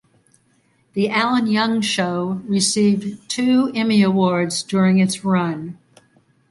"The 0.93 1.09
Alan 1.09 1.45
Young 1.45 1.79
Show" 1.81 2.41
received 2.47 3.29
two 3.29 3.71
Emmy 3.75 4.01
Awards 4.01 4.63
during 4.63 4.97
its 4.97 5.23
run. 5.23 5.77